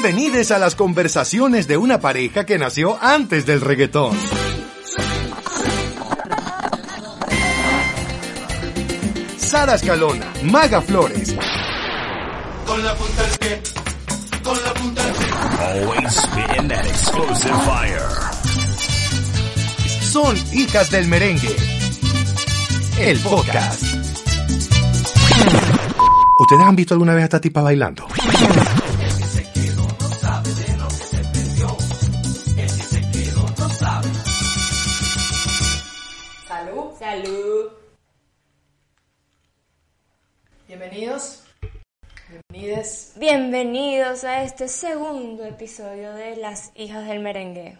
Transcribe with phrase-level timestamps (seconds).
[0.00, 4.16] Bienvenidos a las conversaciones de una pareja que nació antes del reggaetón.
[9.36, 11.34] Sara Escalona, Maga Flores.
[12.64, 13.62] Con la punta del pie,
[14.44, 15.26] con la punta del pie.
[15.58, 18.08] Always spitting that explosive fire.
[20.00, 21.56] Son hijas del merengue.
[23.00, 23.82] El podcast.
[26.38, 28.06] ¿Ustedes han visto alguna vez a esta tipa bailando?
[42.88, 43.12] Bienvenides.
[43.16, 47.76] Bienvenidos a este segundo episodio de Las hijas del merengue.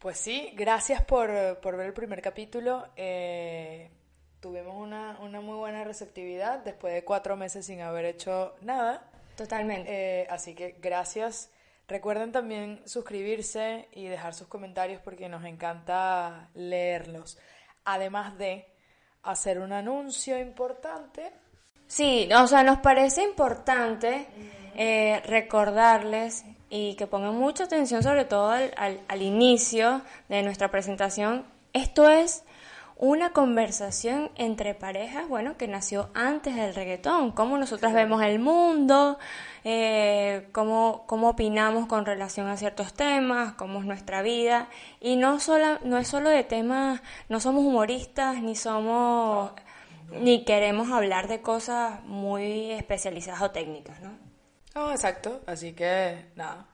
[0.00, 2.88] Pues sí, gracias por, por ver el primer capítulo.
[2.96, 3.90] Eh,
[4.40, 9.08] tuvimos una, una muy buena receptividad después de cuatro meses sin haber hecho nada.
[9.36, 10.22] Totalmente.
[10.22, 11.52] Eh, así que gracias.
[11.86, 17.38] Recuerden también suscribirse y dejar sus comentarios porque nos encanta leerlos.
[17.84, 18.66] Además de
[19.22, 21.30] hacer un anuncio importante.
[21.88, 24.26] Sí, o sea, nos parece importante
[24.76, 30.70] eh, recordarles y que pongan mucha atención sobre todo al, al- al inicio de nuestra
[30.70, 31.44] presentación.
[31.72, 32.44] Esto es
[33.00, 39.18] una conversación entre parejas, bueno, que nació antes del reggaetón, cómo nosotras vemos el mundo,
[39.64, 44.68] eh, cómo, cómo opinamos con relación a ciertos temas, cómo es nuestra vida.
[45.00, 49.52] Y no, sola, no es solo de temas, no somos humoristas, ni somos,
[50.10, 54.16] ni queremos hablar de cosas muy especializadas o técnicas, ¿no?
[54.74, 55.40] Ah, exacto.
[55.46, 56.66] Así que nada,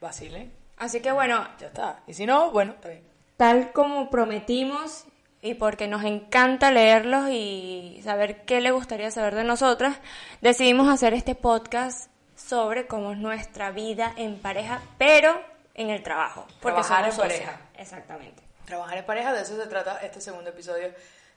[0.00, 0.52] vacilen.
[0.76, 2.00] Así que bueno, Ya está.
[2.06, 3.02] Y si no, bueno, está bien.
[3.36, 5.04] tal como prometimos
[5.42, 9.98] y porque nos encanta leerlos y saber qué le gustaría saber de nosotras,
[10.40, 15.40] decidimos hacer este podcast sobre cómo es nuestra vida en pareja, pero
[15.74, 16.46] en el trabajo.
[16.60, 17.32] Porque Trabajar en socias.
[17.40, 17.60] pareja.
[17.76, 18.42] Exactamente.
[18.64, 20.88] Trabajar en pareja, de eso se trata este segundo episodio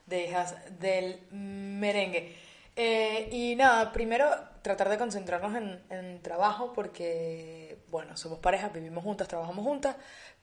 [0.06, 2.36] de Hijas del Merengue.
[2.76, 4.28] Eh, y nada, primero
[4.62, 9.96] tratar de concentrarnos en, en trabajo porque, bueno, somos pareja, vivimos juntas, trabajamos juntas,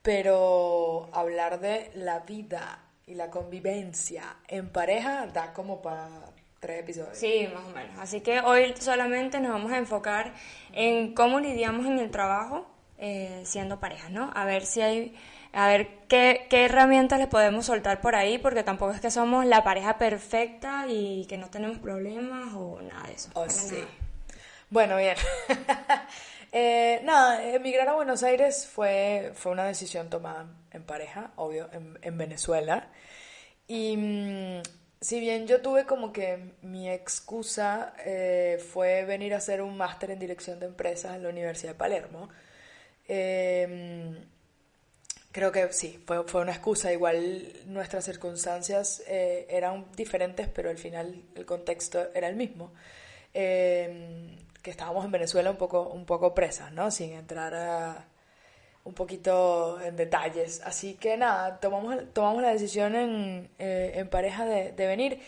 [0.02, 6.08] pero hablar de la vida y la convivencia en pareja da como para
[6.60, 7.16] tres episodios.
[7.16, 7.98] Sí, más o menos.
[7.98, 10.34] Así que hoy solamente nos vamos a enfocar
[10.72, 12.66] en cómo lidiamos en el trabajo
[12.98, 14.30] eh, siendo parejas, ¿no?
[14.34, 15.14] A ver si hay,
[15.52, 19.46] a ver qué, qué herramientas le podemos soltar por ahí, porque tampoco es que somos
[19.46, 23.30] la pareja perfecta y que no tenemos problemas o nada de eso.
[23.34, 23.74] Oh, sí.
[23.74, 23.88] nada.
[24.70, 25.16] Bueno, bien.
[26.50, 31.98] Eh, nada, emigrar a Buenos Aires fue, fue una decisión tomada en pareja, obvio, en,
[32.00, 32.88] en Venezuela.
[33.66, 34.62] Y mm,
[35.00, 40.10] si bien yo tuve como que mi excusa eh, fue venir a hacer un máster
[40.10, 42.30] en dirección de empresas en la Universidad de Palermo,
[43.06, 44.16] eh,
[45.38, 46.92] Creo que sí, fue, fue una excusa.
[46.92, 52.72] Igual nuestras circunstancias eh, eran diferentes, pero al final el contexto era el mismo.
[53.32, 56.90] Eh, que estábamos en Venezuela un poco, un poco presas, ¿no?
[56.90, 58.04] Sin entrar
[58.82, 60.60] un poquito en detalles.
[60.64, 65.20] Así que nada, tomamos, tomamos la decisión en, eh, en pareja de, de venir.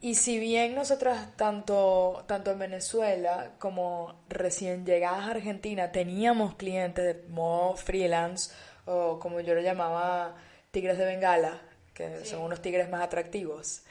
[0.00, 7.04] Y si bien nosotras, tanto, tanto en Venezuela como recién llegadas a Argentina, teníamos clientes
[7.04, 8.50] de modo freelance,
[8.86, 10.34] o como yo lo llamaba,
[10.70, 11.60] tigres de Bengala,
[11.94, 13.82] que son unos tigres más atractivos.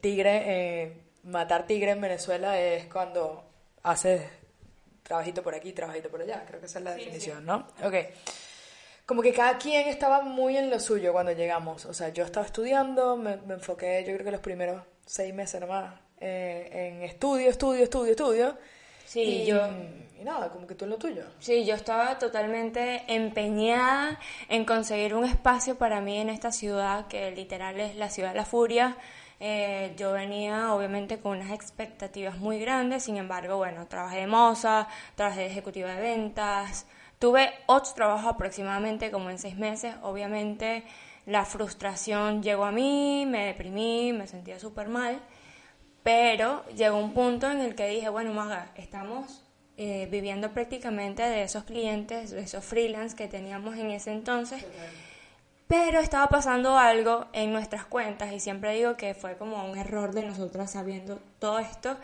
[0.00, 3.44] Tigre, eh, matar tigre en Venezuela es cuando
[3.82, 4.22] haces
[5.02, 6.44] trabajito por aquí, trabajito por allá.
[6.46, 7.66] Creo que esa es la definición, ¿no?
[7.84, 7.94] Ok.
[9.04, 11.84] Como que cada quien estaba muy en lo suyo cuando llegamos.
[11.86, 15.60] O sea, yo estaba estudiando, me, me enfoqué, yo creo que los primeros seis meses
[15.60, 18.58] nomás, eh, en estudio, estudio, estudio, estudio.
[19.12, 19.68] Sí, y, yo-
[20.18, 21.24] Y nada, como que tú en lo tuyo.
[21.40, 24.18] Sí, yo estaba totalmente empeñada
[24.48, 28.36] en conseguir un espacio para mí en esta ciudad, que literal es la ciudad de
[28.36, 28.96] la furia.
[29.40, 34.86] Eh, yo venía obviamente con unas expectativas muy grandes, sin embargo, bueno, trabajé de moza,
[35.16, 36.86] trabajé de ejecutiva de ventas,
[37.18, 40.84] tuve ocho trabajos aproximadamente como en seis meses, obviamente
[41.26, 45.20] la frustración llegó a mí, me deprimí, me sentía súper mal.
[46.02, 49.44] Pero llegó un punto en el que dije, bueno, Maga, estamos
[49.76, 54.64] eh, viviendo prácticamente de esos clientes, de esos freelance que teníamos en ese entonces.
[55.68, 60.12] Pero estaba pasando algo en nuestras cuentas y siempre digo que fue como un error
[60.12, 61.96] de nosotras sabiendo todo esto,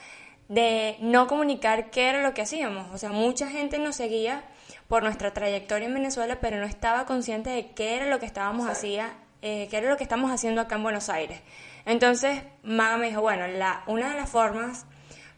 [0.48, 2.86] de no comunicar qué era lo que hacíamos.
[2.94, 4.44] O sea, mucha gente nos seguía
[4.88, 8.66] por nuestra trayectoria en Venezuela, pero no estaba consciente de qué era lo que estábamos
[8.66, 9.12] hacía,
[9.42, 11.40] eh, qué era lo que estamos haciendo acá en Buenos Aires.
[11.88, 14.84] Entonces, Maga me dijo, bueno, la, una de las formas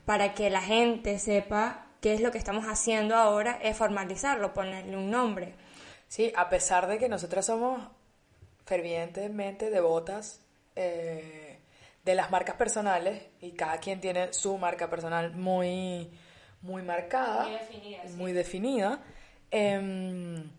[0.05, 4.97] para que la gente sepa qué es lo que estamos haciendo ahora, es formalizarlo, ponerle
[4.97, 5.55] un nombre.
[6.09, 7.81] Sí, a pesar de que nosotras somos
[8.67, 10.41] fervientemente devotas
[10.75, 11.61] eh,
[12.05, 16.11] de las marcas personales y cada quien tiene su marca personal muy,
[16.63, 18.15] muy marcada, Muy definida, sí.
[18.17, 19.01] muy definida,
[19.53, 20.51] em,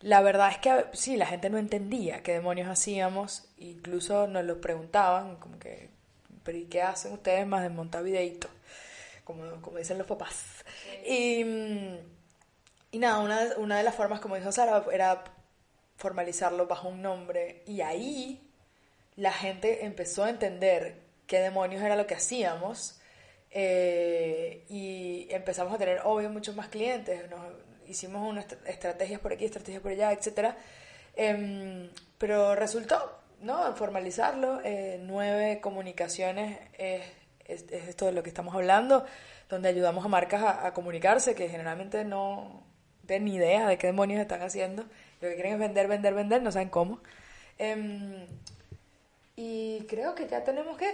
[0.00, 4.60] la verdad es que sí, la gente no entendía qué demonios hacíamos, incluso nos lo
[4.60, 5.90] preguntaban, como que,
[6.44, 8.50] pero ¿y qué hacen ustedes más de montar videitos?
[9.24, 10.64] Como, como dicen los papás.
[11.06, 11.96] Y, mm,
[12.92, 15.24] y nada, una, de- una de las formas, como dijo Sara, era
[15.96, 17.62] formalizarlo bajo un nombre.
[17.66, 18.40] Y ahí
[19.16, 22.96] la gente empezó a entender qué demonios era lo que hacíamos.
[23.52, 27.28] eh, y empezamos a tener, obvio, muchos más clientes.
[27.30, 27.40] Nos,
[27.90, 30.54] hicimos unas estra- estrategias por aquí, estrategias por allá, etc.
[32.18, 33.74] pero resultó, ¿no?
[33.76, 34.60] Formalizarlo.
[34.64, 37.02] eh, nueve comunicaciones es,
[37.46, 39.04] es, es esto de lo que estamos hablando,
[39.48, 42.62] donde ayudamos a marcas a, a comunicarse que generalmente no
[43.06, 44.84] tienen ni idea de qué demonios están haciendo.
[45.20, 47.00] Lo que quieren es vender, vender, vender, no saben cómo.
[47.58, 48.24] Em,
[49.36, 50.92] y creo que ya tenemos que...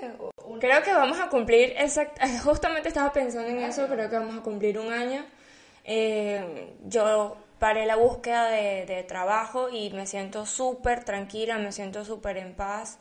[0.61, 4.43] Creo que vamos a cumplir, exact- justamente estaba pensando en eso, creo que vamos a
[4.43, 5.25] cumplir un año.
[5.89, 12.39] Eh, yo paré la búsqueda de, trabajo y me siento súper tranquila, me siento súper
[12.39, 12.99] en paz,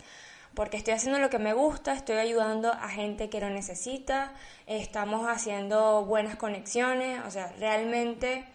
[0.54, 4.34] porque estoy haciendo lo que me gusta, estoy ayudando a gente que lo necesita,
[4.68, 8.46] estamos haciendo buenas conexiones, o sea, realmente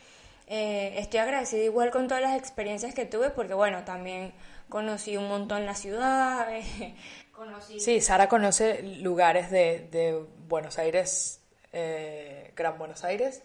[0.47, 4.33] eh, estoy agradecida igual con todas las experiencias que tuve, porque bueno, también
[4.69, 6.49] conocí un montón la ciudad,
[7.33, 7.81] conocí...
[7.81, 11.41] Sí, Sara conoce lugares de, de Buenos Aires,
[11.73, 13.43] eh, Gran Buenos Aires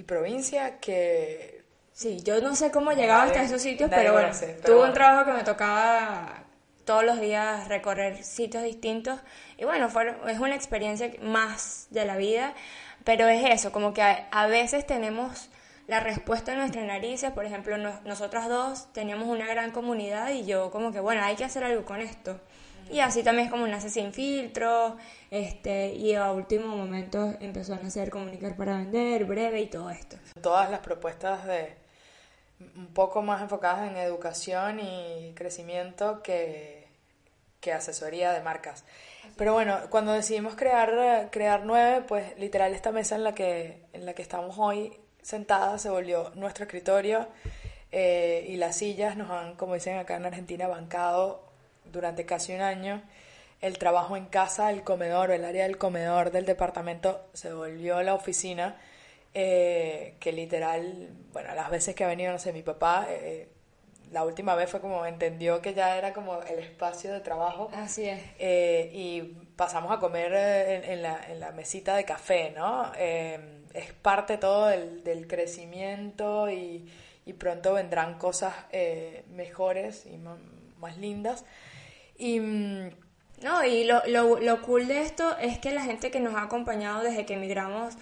[0.00, 1.62] y provincia que...
[1.92, 4.88] Sí, yo no sé cómo llegaba hasta esos sitios, pero bueno, pero tuve bueno.
[4.88, 6.44] un trabajo que me tocaba
[6.84, 9.20] todos los días recorrer sitios distintos
[9.58, 12.54] y bueno, fue, es una experiencia más de la vida,
[13.04, 15.50] pero es eso, como que a, a veces tenemos
[15.86, 20.46] la respuesta en nuestras narices, por ejemplo, nos- nosotras dos teníamos una gran comunidad y
[20.46, 22.40] yo como que, bueno, hay que hacer algo con esto.
[22.90, 24.96] Y así también es como nace sin filtro,
[25.30, 30.16] este, y a último momento empezó a nacer comunicar para vender, breve y todo esto.
[30.42, 31.76] Todas las propuestas de
[32.76, 36.88] un poco más enfocadas en educación y crecimiento que,
[37.60, 38.84] que asesoría de marcas.
[39.36, 44.04] Pero bueno, cuando decidimos crear, crear nueve, pues literal esta mesa en la que, en
[44.04, 47.28] la que estamos hoy sentadas se volvió nuestro escritorio
[47.92, 51.49] eh, y las sillas nos han, como dicen acá en Argentina, bancado
[51.92, 53.02] durante casi un año.
[53.60, 58.14] El trabajo en casa, el comedor, el área del comedor del departamento se volvió la
[58.14, 58.78] oficina,
[59.34, 63.48] eh, que literal, bueno, las veces que ha venido, no sé, mi papá, eh,
[64.10, 67.70] la última vez fue como entendió que ya era como el espacio de trabajo.
[67.74, 68.20] Así es.
[68.38, 69.20] Eh, y
[69.54, 72.90] pasamos a comer eh, en, en la, en la mesita de café, ¿no?
[72.96, 73.38] Eh,
[73.72, 76.90] es parte todo del, del crecimiento y,
[77.24, 80.18] y pronto vendrán cosas eh, mejores y
[80.78, 81.44] más lindas.
[82.20, 82.90] Y mm,
[83.42, 86.42] No, y lo, lo, lo cool de esto es que la gente que nos ha
[86.42, 87.94] acompañado desde que emigramos,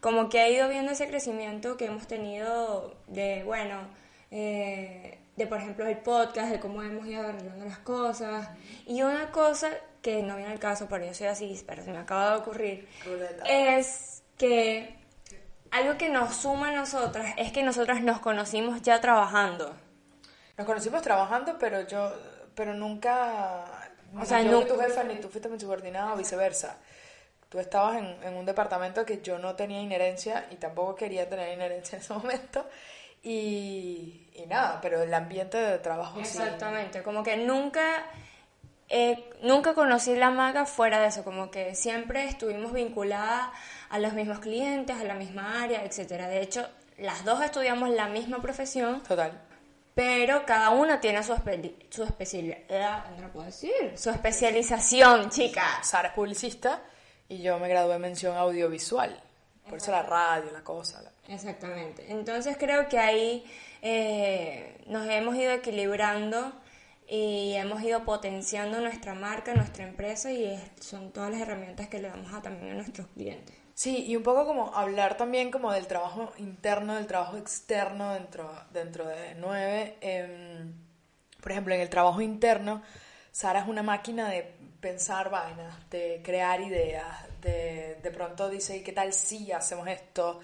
[0.00, 3.82] como que ha ido viendo ese crecimiento que hemos tenido de, bueno,
[4.30, 8.48] eh, de por ejemplo el podcast, de cómo hemos ido arreglando las cosas.
[8.86, 9.70] Y una cosa
[10.00, 12.88] que no viene al caso, pero yo soy así, pero se me acaba de ocurrir,
[13.04, 13.44] Ruleta.
[13.44, 14.96] es que
[15.70, 19.74] algo que nos suma a nosotras es que nosotras nos conocimos ya trabajando.
[20.56, 22.12] nos conocimos trabajando, pero yo,
[22.56, 23.64] pero nunca,
[24.20, 26.78] O sea, yo fui tu jefa ni tú fuiste mi subordinada o viceversa.
[27.48, 31.52] Tú estabas en, en un departamento que yo no tenía inherencia y tampoco quería tener
[31.52, 32.66] inherencia en ese momento.
[33.22, 36.38] Y, y nada, pero el ambiente de trabajo sí.
[36.38, 38.04] Exactamente, como que nunca,
[38.88, 43.48] eh, nunca conocí la maga fuera de eso, como que siempre estuvimos vinculadas
[43.90, 46.28] a los mismos clientes, a la misma área, etcétera.
[46.28, 49.32] De hecho, las dos estudiamos la misma profesión, Total.
[49.96, 55.88] Pero cada una tiene su, espe- su especialidad, no lo puedo decir, su especialización, chicas.
[55.88, 56.82] Sara es publicista
[57.30, 59.18] y yo me gradué en mención audiovisual.
[59.66, 61.00] Por eso la radio, la cosa.
[61.00, 62.04] la- Exactamente.
[62.12, 63.42] Entonces creo que ahí
[63.80, 66.52] eh, nos hemos ido equilibrando
[67.08, 72.08] y hemos ido potenciando nuestra marca, nuestra empresa y son todas las herramientas que le
[72.08, 73.56] damos a, también a nuestros clientes.
[73.76, 78.50] Sí, y un poco como hablar también como del trabajo interno, del trabajo externo dentro,
[78.72, 79.96] dentro de Nueve.
[80.00, 80.72] Em,
[81.42, 82.82] por ejemplo, en el trabajo interno,
[83.30, 87.06] Sara es una máquina de pensar vainas, de crear ideas,
[87.42, 90.40] de, de pronto dice, ¿y qué tal si hacemos esto?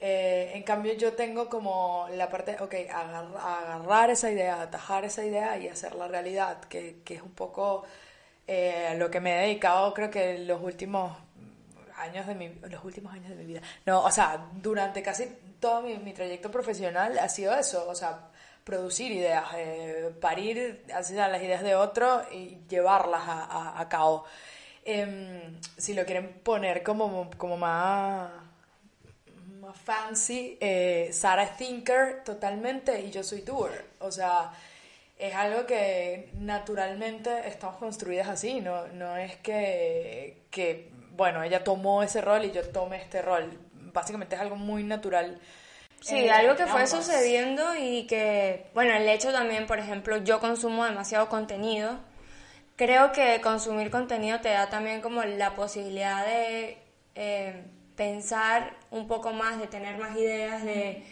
[0.00, 5.24] Eh, en cambio, yo tengo como la parte, ok, agar- agarrar esa idea, atajar esa
[5.24, 7.84] idea y hacerla realidad, que, que es un poco
[8.46, 11.16] eh, lo que me he dedicado, creo que los últimos
[11.96, 13.60] años de mi, los últimos años de mi vida.
[13.86, 15.26] No, o sea, durante casi
[15.60, 18.28] todo mi, mi trayecto profesional ha sido eso, o sea,
[18.64, 24.24] producir ideas, eh, parir así, las ideas de otro y llevarlas a, cabo.
[24.84, 28.30] Em, si lo quieren poner como, como más,
[29.60, 33.84] más fancy, eh, Sara es thinker totalmente y yo soy doer.
[34.00, 34.52] O sea,
[35.18, 40.42] es algo que naturalmente estamos construidas así, no, no es que,
[41.16, 43.58] bueno, ella tomó ese rol y yo tomé este rol.
[43.92, 45.38] Básicamente es algo muy natural.
[46.00, 50.40] Sí, eh, algo que fue sucediendo y que, bueno, el hecho también, por ejemplo, yo
[50.40, 52.00] consumo demasiado contenido.
[52.76, 56.78] Creo que consumir contenido te da también como la posibilidad de
[57.14, 57.64] eh,
[57.94, 61.04] pensar un poco más, de tener más ideas, de...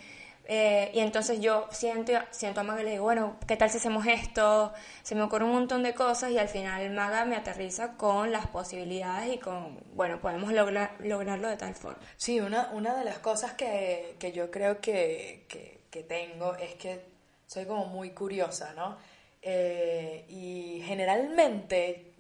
[0.44, 3.78] eh, y entonces yo siento, siento a Maga y le digo, bueno, ¿qué tal si
[3.78, 4.72] hacemos esto?
[5.02, 8.46] Se me ocurre un montón de cosas y al final Maga me aterriza con las
[8.48, 12.00] posibilidades y con, bueno, podemos lograr, lograrlo de tal forma.
[12.16, 16.74] Sí, una, una de las cosas que, que yo creo que, que, que tengo es
[16.74, 17.04] que
[17.46, 18.96] soy como muy curiosa, ¿no?
[19.42, 22.12] Eh, y generalmente,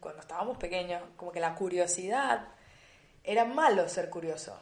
[0.00, 2.48] cuando estábamos pequeños, como que la curiosidad
[3.24, 4.58] era malo ser curioso.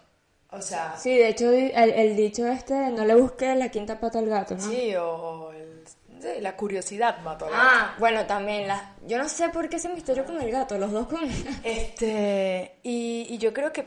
[0.52, 4.18] O sea, Sí, de hecho el, el dicho este, no le busque la quinta pata
[4.18, 4.62] al gato, ¿no?
[4.62, 5.84] sí, o, o el-
[6.20, 7.62] sí, la curiosidad mató al gato.
[7.64, 8.96] Ah, bueno, también la...
[9.06, 11.20] Yo no sé por qué ese misterio con el gato, los dos con...
[11.62, 13.86] Este, y, y yo creo que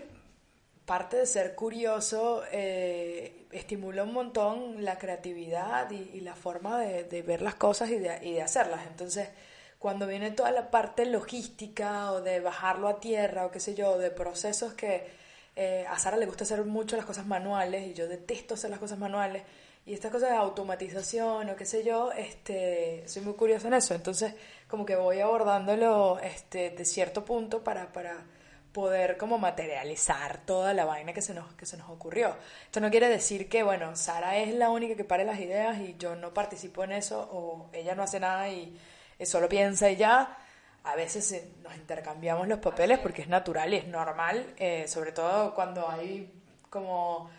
[0.85, 7.03] parte de ser curioso eh, estimula un montón la creatividad y, y la forma de,
[7.03, 8.81] de ver las cosas y de, y de hacerlas.
[8.87, 9.29] Entonces,
[9.79, 13.97] cuando viene toda la parte logística o de bajarlo a tierra o qué sé yo,
[13.97, 15.21] de procesos que
[15.55, 18.79] eh, a Sara le gusta hacer mucho las cosas manuales y yo detesto hacer las
[18.79, 19.43] cosas manuales.
[19.85, 23.93] Y estas cosas de automatización o qué sé yo, este, soy muy curiosa en eso.
[23.93, 24.33] Entonces,
[24.67, 28.25] como que voy abordándolo este, de cierto punto para, para
[28.71, 32.35] poder como materializar toda la vaina que se, nos, que se nos ocurrió.
[32.65, 35.95] Esto no quiere decir que, bueno, Sara es la única que pare las ideas y
[35.97, 38.79] yo no participo en eso o ella no hace nada y
[39.25, 40.37] solo piensa y ya.
[40.85, 45.11] A veces eh, nos intercambiamos los papeles porque es natural y es normal, eh, sobre
[45.13, 46.31] todo cuando hay
[46.69, 47.29] como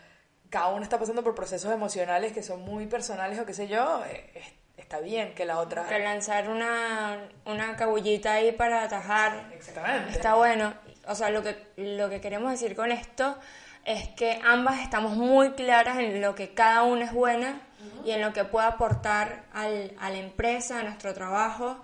[0.49, 4.03] cada uno está pasando por procesos emocionales que son muy personales o qué sé yo,
[4.05, 5.85] eh, es- está bien que la otra...
[5.87, 9.49] Que lanzar una, una cabullita ahí para atajar.
[9.53, 10.11] Exactamente.
[10.11, 10.73] Está bueno.
[11.07, 13.37] O sea, lo que, lo que queremos decir con esto
[13.83, 17.61] es que ambas estamos muy claras en lo que cada una es buena
[18.03, 21.77] y en lo que puede aportar al, a la empresa, a nuestro trabajo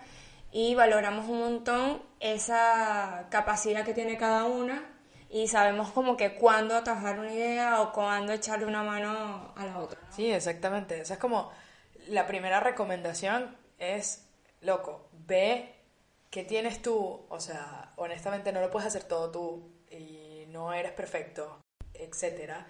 [0.51, 4.84] y valoramos un montón esa capacidad que tiene cada una
[5.29, 9.79] y sabemos como que cuándo atajar una idea o cuándo echarle una mano a la
[9.79, 10.00] otra.
[10.10, 11.00] Sí, exactamente.
[11.00, 11.51] Esa es como
[12.08, 14.27] la primera recomendación es,
[14.62, 15.74] loco, ve
[16.29, 20.91] qué tienes tú, o sea, honestamente no lo puedes hacer todo tú y no eres
[20.91, 21.60] perfecto,
[21.93, 22.67] etcétera.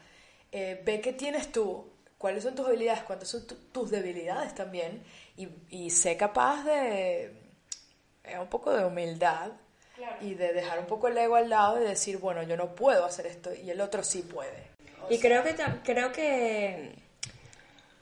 [0.51, 5.03] Eh, ve qué tienes tú, cuáles son tus habilidades, cuántas son tu- tus debilidades también
[5.35, 7.40] y, y sé capaz de
[8.23, 9.51] eh, un poco de humildad
[10.19, 13.05] y de dejar un poco el ego al lado y decir, bueno, yo no puedo
[13.05, 14.71] hacer esto y el otro sí puede.
[15.09, 16.95] Y creo que creo que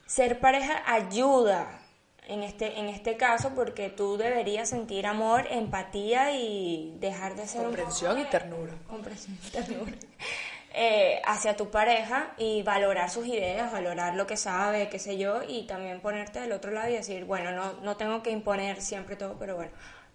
[0.06, 1.80] ser pareja ayuda
[2.26, 7.60] en este en este caso porque tú deberías sentir amor, empatía y dejar de ser
[7.62, 8.74] un Comprensión y ternura.
[8.88, 9.92] comprensión y ternura,
[10.74, 15.42] eh, hacia tu pareja y valorar sus ideas, valorar lo que sabe, qué sé yo,
[15.42, 19.16] y también ponerte del otro lado y decir, bueno, no, no tengo que imponer siempre
[19.16, 19.72] todo, pero bueno,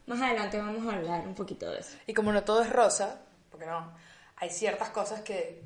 [0.07, 1.97] más adelante vamos a hablar un poquito de eso.
[2.07, 3.93] Y como no todo es rosa, porque no,
[4.37, 5.63] hay ciertas cosas que,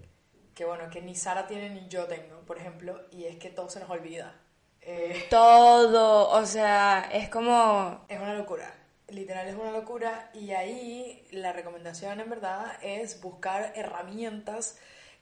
[0.54, 3.70] que bueno, que ni Sara tiene ni yo tengo, por ejemplo, y es que todo
[3.70, 4.36] se nos olvida.
[4.82, 8.06] Eh, Todo, o sea, es como...
[8.08, 8.74] es una locura,
[9.10, 14.78] literal es una locura, y ahí la recomendación en verdad es buscar herramientas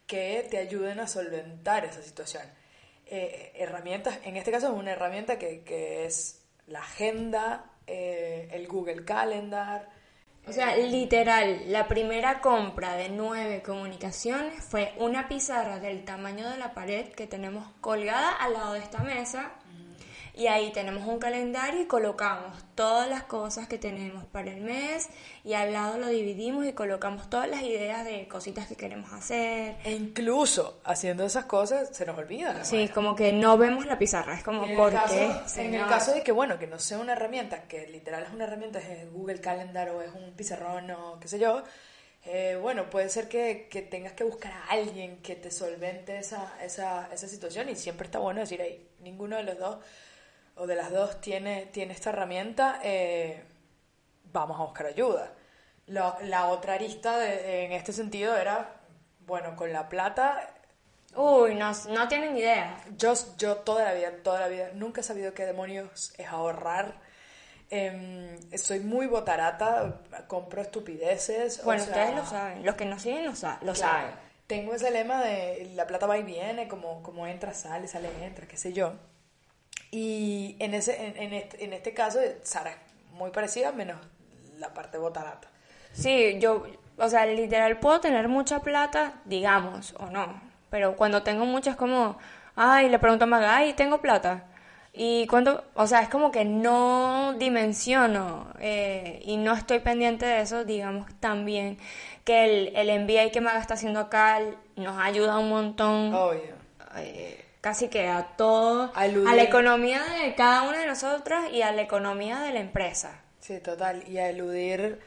[0.05, 2.43] que te ayuden a solventar esa situación.
[3.07, 8.67] Eh, herramientas, en este caso es una herramienta que, que es la agenda, eh, el
[8.67, 9.89] Google Calendar,
[10.47, 16.57] O sea, literal, la primera compra de nueve comunicaciones fue una pizarra del tamaño de
[16.57, 19.51] la pared que tenemos colgada al lado de esta mesa.
[20.37, 25.09] Y ahí tenemos un calendario y colocamos todas las cosas que tenemos para el mes
[25.43, 29.77] y al lado lo dividimos y colocamos todas las ideas de cositas que queremos hacer.
[29.83, 32.63] E incluso haciendo esas cosas se nos olvida.
[32.65, 35.63] Sí, como que no vemos la pizarra, es como, En el, ¿por caso, qué?
[35.63, 38.43] en el caso de que, bueno, que no sea una herramienta, que literal es una
[38.43, 41.63] herramienta, es Google Calendar o es un pizarrón o qué sé yo,
[42.25, 46.53] eh, bueno, puede ser que, que tengas que buscar a alguien que te solvente esa,
[46.63, 49.77] esa, esa situación y siempre está bueno decir, hey, ninguno de los dos
[50.57, 53.43] o de las dos tiene, tiene esta herramienta, eh,
[54.31, 55.33] vamos a buscar ayuda.
[55.87, 58.75] La otra arista de- en este sentido era,
[59.25, 60.53] bueno, con la plata,
[61.15, 62.77] Uy, no, no tienen idea.
[62.97, 66.95] yo, yo toda la vida, toda la vida, nunca he sabido qué demonios es ahorrar.
[67.69, 71.59] Em, soy muy botarata, compro estupideces.
[71.59, 72.65] o Bueno, sea, ustedes lo saben.
[72.65, 74.07] Los que nos siguen lo, sa- lo Claro.
[74.07, 74.15] saben.
[74.47, 78.47] Tengo ese lema de la plata va y viene, como, como entra, sale, sale, entra,
[78.47, 78.93] qué sé yo.
[79.91, 82.77] Y en, ese, en, en este, en este caso, Sara es
[83.13, 83.97] muy parecida, menos
[84.59, 85.47] la parte botarata.
[85.93, 86.65] Sí, yo,
[86.97, 90.41] o sea, literal puedo tener mucha plata, digamos, o no.
[90.69, 92.17] Pero cuando tengo mucha es como,
[92.55, 94.45] ay, le pregunto a Maga, ay, tengo plata.
[94.93, 100.41] Y cuando, o sea, es como que no dimensiono eh, y no estoy pendiente de
[100.41, 101.77] eso, digamos también
[102.23, 104.39] que el, el MBA que Maga está haciendo acá
[104.75, 106.13] nos ayuda un montón
[106.97, 111.71] eh, casi que a todo, A la economía de cada una de nosotras y a
[111.71, 113.21] la economía de la empresa.
[113.39, 114.07] Sí, total.
[114.07, 114.99] Y a eludir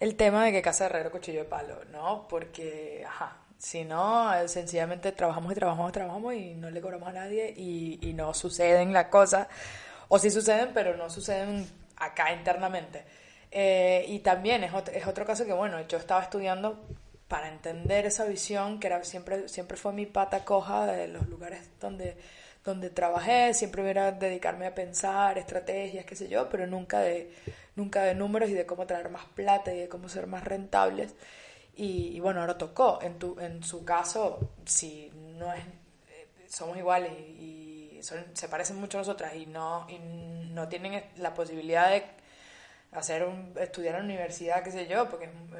[0.00, 2.26] el tema de que casa herrero, cuchillo de palo, ¿no?
[2.28, 7.08] Porque, ajá, si no, eh, sencillamente trabajamos y trabajamos y trabajamos y no le cobramos
[7.08, 9.48] a nadie y, y no suceden las cosas.
[10.08, 13.04] O sí suceden, pero no suceden acá internamente.
[13.50, 16.84] Eh, y también es otro, es otro caso que, bueno, yo estaba estudiando
[17.28, 21.68] para entender esa visión, que era siempre, siempre fue mi pata coja de los lugares
[21.80, 22.16] donde,
[22.64, 27.32] donde trabajé, siempre era dedicarme a pensar estrategias, qué sé yo, pero nunca de,
[27.76, 31.14] nunca de números y de cómo traer más plata y de cómo ser más rentables.
[31.76, 32.98] Y, y bueno, ahora tocó.
[33.02, 38.76] En, tu, en su caso, si no es, eh, somos iguales y, son, se parecen
[38.80, 42.04] mucho a nosotras y no, y no tienen la posibilidad de
[42.92, 45.58] hacer un, estudiar en la universidad, qué sé yo, porque muy-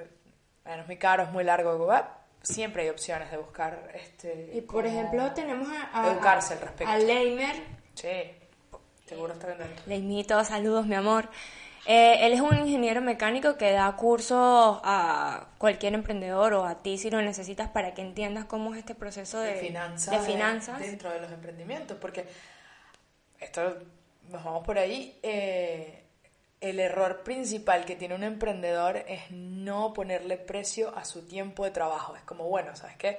[0.68, 2.08] bueno, es muy caro, es muy largo, ¿verdad?
[2.42, 6.92] siempre hay opciones de buscar este Y por ejemplo tenemos a, a- educarse al respecto.
[6.92, 7.56] a Leimer,
[7.94, 8.08] Sí,
[9.06, 9.82] seguro está viendo esto.
[9.86, 11.28] Leimito, saludos mi amor.
[11.86, 16.96] Eh, él es un ingeniero mecánico que da cursos a cualquier emprendedor o a ti
[16.98, 20.78] si lo necesitas para que entiendas cómo es este proceso de, de finanzas, de finanzas.
[20.80, 22.26] dentro de los emprendimientos, porque
[23.40, 23.78] esto
[24.28, 25.18] nos vamos por ahí.
[25.22, 26.04] eh,
[26.60, 31.70] el error principal que tiene un emprendedor es no ponerle precio a su tiempo de
[31.70, 32.16] trabajo.
[32.16, 33.18] Es como, bueno, ¿sabes qué?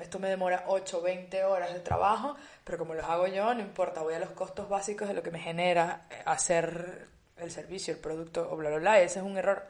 [0.00, 4.02] Esto me demora 8, 20 horas de trabajo, pero como los hago yo, no importa,
[4.02, 8.00] voy a los costos básicos de lo que me genera eh, hacer el servicio, el
[8.00, 9.00] producto o bla, bla, bla.
[9.00, 9.66] Ese es un error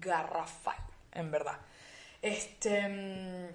[0.00, 0.76] garrafal,
[1.12, 1.58] en verdad.
[2.22, 3.50] Este.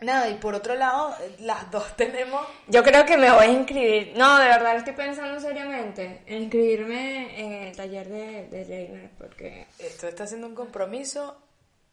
[0.00, 2.46] Nada, y por otro lado, las dos tenemos.
[2.68, 4.12] Yo creo que me voy a inscribir.
[4.16, 10.08] No, de verdad estoy pensando seriamente en inscribirme en el taller de, de porque Esto
[10.08, 11.36] está haciendo un compromiso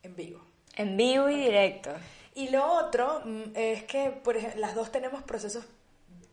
[0.03, 0.41] en vivo.
[0.75, 1.91] en vivo y directo.
[2.35, 5.65] Y lo otro mm, es que, por ejemplo, las dos tenemos procesos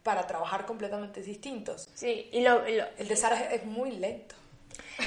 [0.03, 1.89] para trabajar completamente distintos.
[1.95, 4.35] Sí, y lo, y lo- El de Sara es, es muy lento.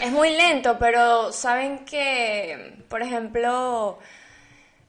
[0.02, 4.00] Es muy lento, pero saben que, por ejemplo,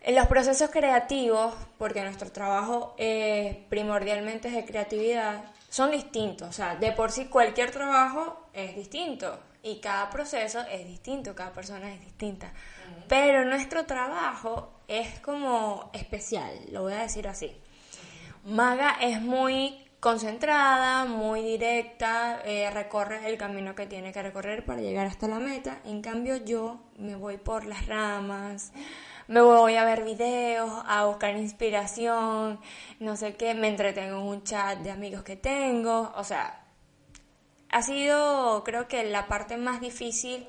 [0.09, 6.49] en los procesos creativos, porque nuestro trabajo eh, primordialmente es de creatividad, son distintos.
[6.49, 11.53] O sea, de por sí cualquier trabajo es distinto y cada proceso es distinto, cada
[11.53, 12.55] persona es distinta.
[13.07, 17.55] Pero nuestro trabajo es como especial, lo voy a decir así.
[18.45, 24.81] Maga es muy concentrada, muy directa, eh, recorre el camino que tiene que recorrer para
[24.81, 25.81] llegar hasta la meta.
[25.85, 28.73] En cambio yo me voy por las ramas,
[29.29, 32.61] me voy a ver videos, a buscar inspiración,
[32.99, 36.65] no sé qué, me entretengo en un chat de amigos que tengo, o sea,
[37.71, 40.47] ha sido creo que la parte más difícil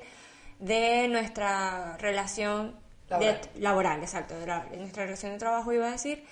[0.58, 2.74] de nuestra relación
[3.08, 3.40] Laboral.
[3.54, 6.24] de- laboral, exacto, de, la- de nuestra relación de trabajo iba a decir,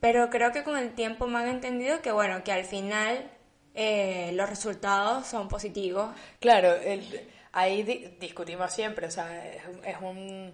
[0.00, 3.30] pero creo que con el tiempo me han entendido que bueno, que al final
[3.74, 6.14] eh, los resultados son positivos.
[6.40, 10.52] Claro, el- ahí di- discutimos siempre, o sea, es un,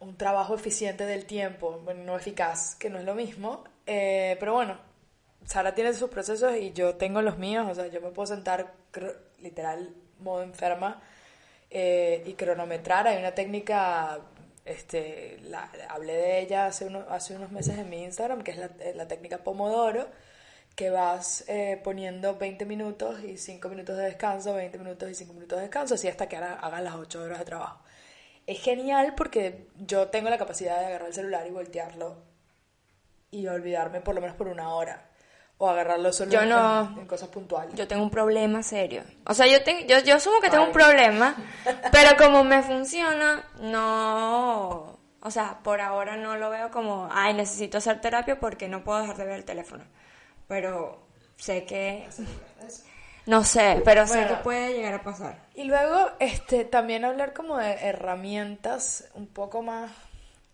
[0.00, 4.54] un trabajo eficiente del tiempo, bueno, no eficaz, que no es lo mismo, eh, pero
[4.54, 4.78] bueno,
[5.46, 8.72] Sara tiene sus procesos y yo tengo los míos, o sea, yo me puedo sentar
[9.40, 11.02] literal modo enferma
[11.70, 14.20] eh, y cronometrar, hay una técnica,
[14.64, 15.38] este,
[15.88, 19.06] hablé de ella hace, uno- hace unos meses en mi Instagram, que es la, la
[19.08, 20.08] técnica Pomodoro,
[20.74, 25.32] que vas eh, poniendo 20 minutos y 5 minutos de descanso, 20 minutos y 5
[25.34, 27.82] minutos de descanso, así hasta que haga- hagas las 8 horas de trabajo.
[28.50, 32.16] Es genial porque yo tengo la capacidad de agarrar el celular y voltearlo
[33.30, 35.06] y olvidarme por lo menos por una hora.
[35.58, 36.98] O agarrarlo solo Yo en- no.
[36.98, 37.76] en, cosas puntuales.
[37.76, 39.04] Yo tengo un problema serio.
[39.24, 41.36] O sea, yo, te- yo, yo asumo que tengo un problema,
[41.92, 44.98] pero como me funciona, no...
[45.22, 48.98] O sea, por ahora no lo veo como, ay, necesito hacer terapia porque no puedo
[49.00, 49.84] dejar de ver el teléfono.
[50.48, 52.08] Pero sé que...
[53.30, 54.28] No sé, pero sé Bueno.
[54.38, 55.38] que puede llegar a pasar.
[55.54, 59.92] Y luego, este, también hablar como de herramientas un poco más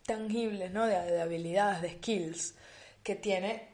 [0.04, 0.84] tangibles, ¿no?
[0.86, 2.54] De, de habilidades, de skills
[3.02, 3.66] que tiene.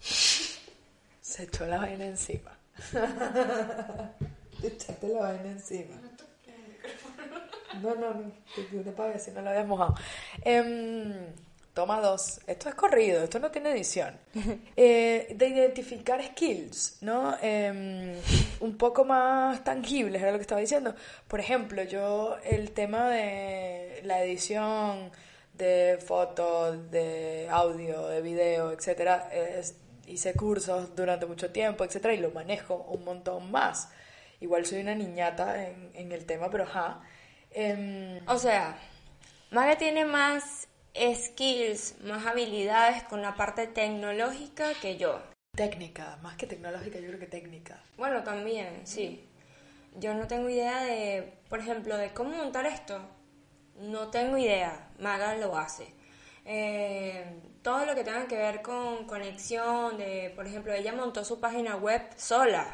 [0.00, 2.56] Se echó la vaina encima.
[4.60, 5.96] Te echaste la vaina encima.
[7.82, 8.32] No, no, no.
[8.54, 9.94] Te te para ver si no lo habías mojado.
[10.42, 11.26] Em,
[11.76, 12.40] toma dos.
[12.46, 14.18] Esto es corrido, esto no tiene edición.
[14.76, 17.36] Eh, de identificar skills, ¿no?
[17.42, 18.14] Em,
[18.60, 20.94] un poco más tangibles, era lo que estaba diciendo.
[21.28, 25.10] Por ejemplo, yo el tema de la edición
[25.54, 32.18] de fotos, de audio, de video, etcétera, es- hice cursos durante mucho tiempo, etcétera, y
[32.18, 33.88] lo manejo un montón más.
[34.40, 37.00] Igual soy una niñata en, en el tema, pero ajá.
[37.50, 38.78] Em, O sea,
[39.50, 40.65] Maga tiene más
[41.14, 45.20] skills, más habilidades con la parte tecnológica que yo.
[45.54, 47.80] técnica, más que tecnológica, yo creo que técnica.
[47.96, 49.26] Bueno, también, sí.
[49.98, 53.00] Yo no tengo idea de, por ejemplo, de cómo montar esto.
[53.80, 54.90] No tengo idea.
[54.98, 55.94] Maga lo hace.
[56.44, 57.24] Eh,
[57.62, 61.76] todo lo que tenga que ver con conexión, de, por ejemplo, ella montó su página
[61.76, 62.66] web sola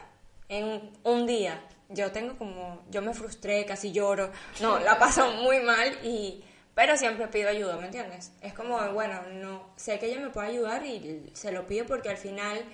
[0.49, 1.63] en un día.
[1.89, 4.31] Yo tengo como, yo me frustré, casi lloro.
[4.61, 8.33] No, la paso muy mal y, pero siempre pido ayuda, ¿me entiendes?
[8.41, 12.09] Es como, bueno, no, sé que ella me puede ayudar y se lo pido porque
[12.09, 12.65] al final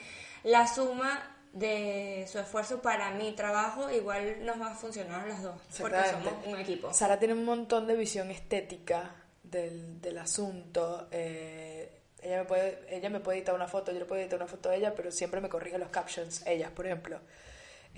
[0.44, 5.42] la suma de su esfuerzo para mi trabajo igual nos va a funcionar a las
[5.42, 6.92] dos, porque somos un equipo.
[6.92, 11.08] Sara tiene un montón de visión estética del, del asunto.
[11.10, 14.48] eh, ella, me puede, ella me puede editar una foto, yo le puedo editar una
[14.48, 17.20] foto de ella, pero siempre me corrige los captions, ellas, por ejemplo.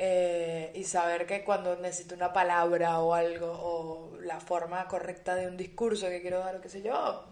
[0.03, 5.47] Eh, y saber que cuando necesito una palabra o algo, o la forma correcta de
[5.47, 7.27] un discurso que quiero dar o qué sé yo,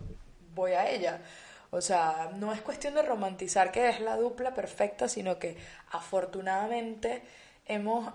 [0.55, 1.23] voy a ella.
[1.71, 5.57] O sea, no es cuestión de romantizar que es la dupla perfecta, sino que
[5.93, 7.23] afortunadamente
[7.65, 8.13] hemos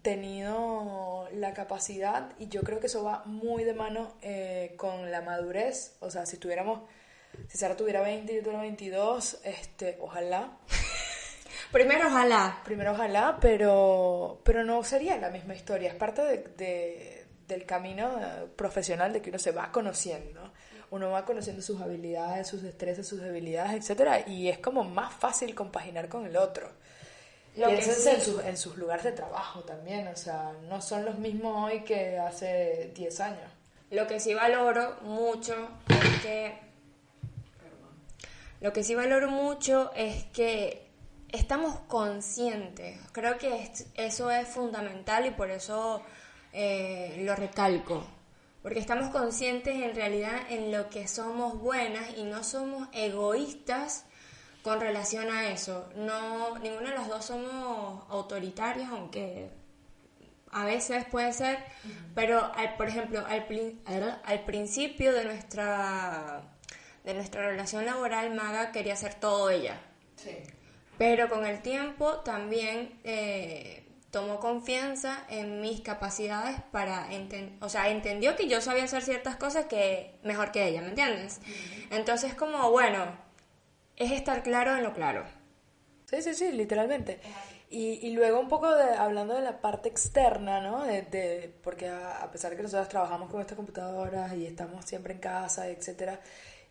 [0.00, 5.20] tenido la capacidad y yo creo que eso va muy de mano eh, con la
[5.20, 5.96] madurez.
[6.00, 6.80] O sea, si tuviéramos,
[7.46, 10.56] si Sara tuviera 20 y yo tuviera 22, este, ojalá,
[11.72, 12.60] Primero, ojalá.
[12.64, 15.88] primero ojalá, pero, pero no sería la misma historia.
[15.88, 18.10] Es parte de, de- del camino
[18.56, 20.52] profesional de que uno se va conociendo.
[20.90, 25.54] Uno va conociendo sus habilidades, sus destrezas, sus debilidades, etcétera, y es como más fácil
[25.54, 26.68] compaginar con el otro.
[27.56, 30.80] Lo que Piénsense sí- en, sus, en sus lugares de trabajo también, o sea, no
[30.82, 33.50] son los mismos hoy que hace 10 años.
[33.90, 36.58] Lo que sí valoro mucho es que.
[38.60, 40.81] Lo que sí valoro mucho es que
[41.32, 42.98] estamos conscientes.
[43.12, 46.02] Creo que es- eso es fundamental y por eso
[46.54, 48.04] eh, lo recalco.
[48.62, 54.04] Porque estamos conscientes en realidad en lo que somos buenas y no somos egoístas
[54.62, 55.88] con relación a eso.
[55.96, 59.48] No, ninguna de las dos somos autoritarias, aunque
[60.50, 61.58] a veces puede ser,
[62.14, 63.46] pero al- por ejemplo, al,
[63.86, 66.42] al- al principio de nuestra,
[67.02, 69.80] de nuestra relación laboral, Maga quería hacer todo ella.
[71.02, 77.88] Pero con el tiempo también eh, tomó confianza en mis capacidades para entender, o sea,
[77.88, 81.40] entendió que yo sabía hacer ciertas cosas que mejor que ella, ¿me entiendes?
[81.90, 83.04] Entonces como, bueno,
[83.96, 85.24] es estar claro en lo claro.
[86.06, 87.20] Sí, sí, sí, literalmente.
[87.70, 90.84] Y, y luego un poco de, hablando de la parte externa, ¿no?
[90.84, 94.84] De, de- porque a, a pesar de que nosotros trabajamos con estas computadoras y estamos
[94.84, 96.20] siempre en casa, etcétera,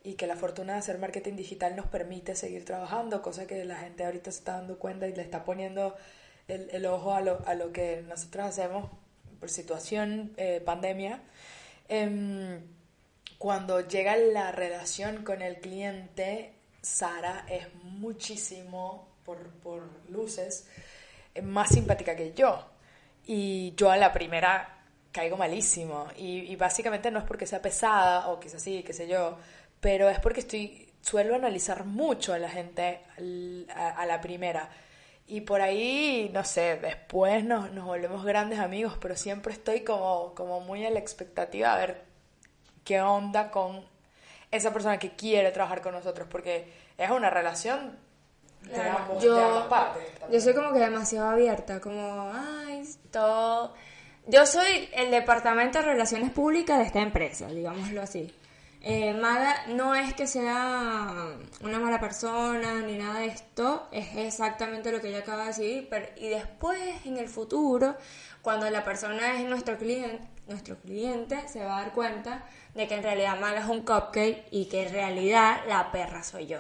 [0.03, 3.77] y que la fortuna de hacer marketing digital nos permite seguir trabajando, cosa que la
[3.77, 5.95] gente ahorita se está dando cuenta y le está poniendo
[6.47, 8.89] el, el ojo a lo, a lo que nosotros hacemos
[9.39, 11.21] por situación eh, pandemia.
[11.89, 12.61] Em,
[13.37, 20.67] cuando llega la relación con el cliente, Sara es muchísimo, por, por luces,
[21.35, 22.67] eh, más simpática que yo.
[23.25, 26.07] Y yo a la primera caigo malísimo.
[26.17, 29.37] Y, y básicamente no es porque sea pesada o quizás sí, qué sé yo,
[29.81, 33.01] pero es porque estoy, suelo analizar mucho a la gente
[33.75, 34.69] a, a la primera.
[35.27, 40.33] Y por ahí, no sé, después nos, nos volvemos grandes amigos, pero siempre estoy como,
[40.35, 42.01] como muy a la expectativa a ver
[42.83, 43.85] qué onda con
[44.51, 47.97] esa persona que quiere trabajar con nosotros, porque es una relación
[48.63, 50.03] de, ambos- de yo, ambas partes.
[50.31, 53.73] yo soy como que demasiado abierta, como, ay, todo.
[54.27, 58.33] Yo soy el departamento de relaciones públicas de esta empresa, digámoslo así.
[58.83, 64.91] Eh, Maga no es que sea una mala persona ni nada de esto, es exactamente
[64.91, 67.95] lo que ella acaba de decir, pero, y después en el futuro,
[68.41, 72.95] cuando la persona es nuestro cliente, nuestro cliente se va a dar cuenta de que
[72.95, 76.59] en realidad Maga es un cupcake y que en realidad la perra soy yo.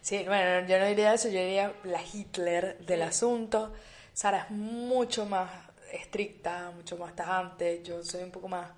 [0.00, 3.72] Sí, bueno, yo no diría eso, yo diría la Hitler del asunto.
[4.12, 5.50] Sara es mucho más
[5.92, 8.70] estricta, mucho más tajante, yo soy un poco más,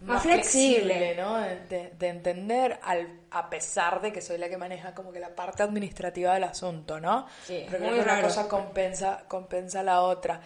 [0.00, 1.14] Más flexible.
[1.16, 1.38] ¿no?
[1.38, 5.34] De, de entender, al, a pesar de que soy la que maneja como que la
[5.34, 7.26] parte administrativa del asunto, ¿no?
[7.44, 10.40] Sí, Pero creo una cosa compensa, compensa la otra.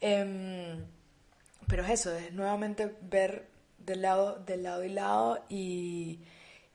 [0.00, 0.84] Em,
[1.66, 6.20] pero es eso, es nuevamente ver del lado, del lado y lado y,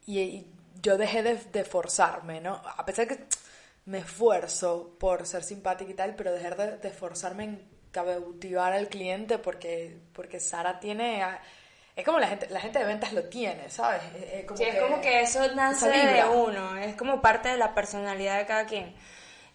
[0.06, 2.62] y- y yo dejé de, de forzarme, ¿no?
[2.66, 3.26] A pesar que
[3.86, 8.90] me esfuerzo por ser simpática y tal, pero dejar de, de esforzarme en cautivar al
[8.90, 11.24] cliente porque, porque Sara tiene...
[11.24, 11.42] a-
[11.98, 14.02] Es como la gente, la gente de ventas lo tiene, ¿sabes?
[14.16, 17.58] Es- es como Sí, es como que eso nace de uno, es como parte de
[17.58, 18.96] la personalidad de cada quien.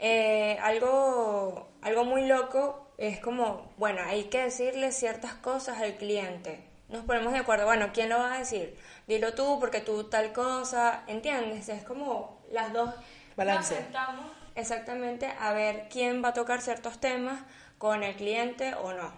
[0.01, 6.65] Eh, algo, algo muy loco es como, bueno, hay que decirle ciertas cosas al cliente.
[6.89, 8.77] Nos ponemos de acuerdo, bueno, ¿quién lo va a decir?
[9.07, 11.69] Dilo tú porque tú tal cosa, ¿entiendes?
[11.69, 12.93] Es como las dos
[13.37, 13.75] Balance.
[13.77, 14.27] nos sentamos
[14.57, 17.41] exactamente a ver quién va a tocar ciertos temas
[17.79, 19.13] con el cliente o no.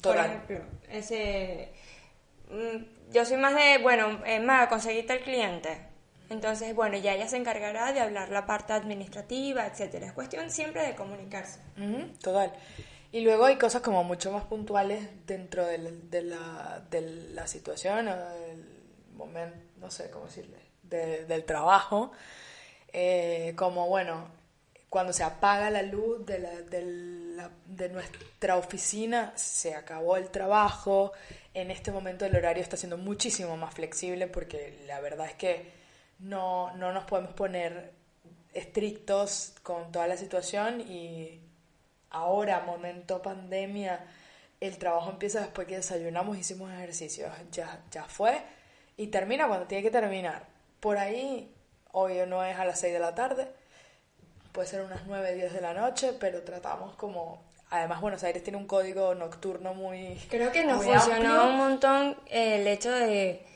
[0.00, 1.72] Por ejemplo, ese
[3.10, 5.88] yo soy más de, bueno, es más, conseguirte el cliente.
[6.30, 10.06] Entonces, bueno, ya ella se encargará de hablar la parte administrativa, etcétera.
[10.06, 11.60] Es cuestión siempre de comunicarse.
[12.22, 12.52] Total.
[13.10, 17.02] Y luego hay cosas como mucho más puntuales dentro del- de, la, de
[17.34, 18.64] la situación o del
[19.14, 22.12] momento, no sé cómo decirle, de- del trabajo.
[22.94, 24.28] Eh, como, bueno,
[24.88, 26.82] cuando se apaga la luz de, la, de,
[27.36, 31.12] la- de nuestra oficina, se acabó el trabajo.
[31.54, 35.70] En este momento el horario está siendo muchísimo más flexible porque la verdad es que
[36.18, 37.92] no, no nos podemos poner
[38.54, 41.40] estrictos con toda la situación y
[42.10, 44.04] ahora, momento pandemia,
[44.60, 48.40] el trabajo empieza después que desayunamos, hicimos ejercicios, ya, ya fue
[48.96, 50.46] y termina cuando tiene que terminar.
[50.80, 51.54] Por ahí,
[51.92, 53.48] obvio no es a las 6 de la tarde,
[54.52, 57.42] puede ser unas 9, 10 de la noche, pero tratamos como...
[57.72, 60.18] Además, Buenos Aires tiene un código nocturno muy...
[60.28, 61.44] Creo que nos funcionó amplio.
[61.44, 63.46] un montón el hecho de,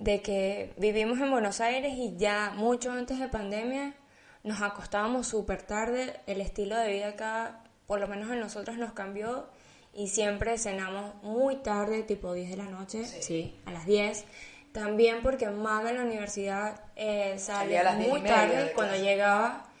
[0.00, 3.94] de que vivimos en Buenos Aires y ya mucho antes de pandemia
[4.42, 6.12] nos acostábamos súper tarde.
[6.26, 9.46] El estilo de vida acá, por lo menos en nosotros, nos cambió
[9.94, 14.24] y siempre cenamos muy tarde, tipo 10 de la noche, sí, a las 10.
[14.72, 18.34] También porque Maga en la universidad eh, Salía salía a las diez y muy media
[18.36, 19.08] tarde de cuando clase.
[19.08, 19.71] llegaba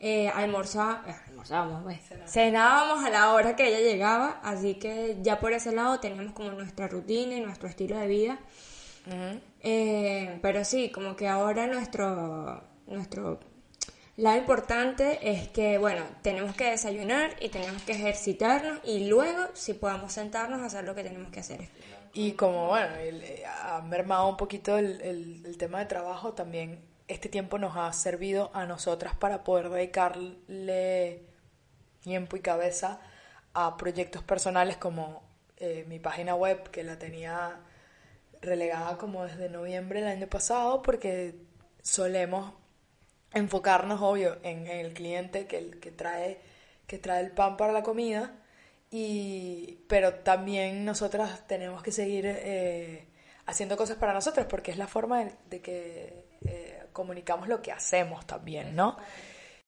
[0.00, 1.98] eh, almorzá- eh, almorzábamos, pues.
[2.26, 6.50] cenábamos a la hora que ella llegaba, así que ya por ese lado teníamos como
[6.52, 8.38] nuestra rutina y nuestro estilo de vida.
[9.62, 13.40] Eh, pero sí, como que ahora nuestro, nuestro
[14.16, 19.74] lado importante es que, bueno, tenemos que desayunar y tenemos que ejercitarnos y luego, si
[19.74, 21.68] podamos sentarnos a hacer lo que tenemos que hacer.
[22.12, 26.32] Y como, bueno, el- eh, ha mermado un poquito el, el- el tema de trabajo,
[26.32, 31.24] también este tiempo nos ha servido a nosotras para poder dedicarle
[32.00, 33.00] tiempo y cabeza
[33.52, 35.22] a proyectos personales como
[35.56, 37.58] eh, mi página web, que la tenía
[38.40, 41.34] relegada como desde noviembre del año pasado, porque
[41.82, 42.54] solemos
[43.34, 46.40] enfocarnos, obvio, en, en el cliente que, que, trae,
[46.86, 48.36] que trae el pan para la comida,
[48.90, 53.08] y, pero también nosotras tenemos que seguir eh,
[53.46, 57.72] haciendo cosas para nosotros, porque es la forma de, de que eh, comunicamos lo que
[57.72, 58.96] hacemos también, ¿no?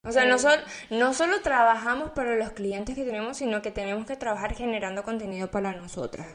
[0.04, 4.04] O sea, no, sol- no solo trabajamos para los clientes que tenemos, sino que tenemos
[4.06, 6.26] que trabajar generando contenido para nosotras.